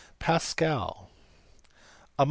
[0.17, 1.11] Pascal*.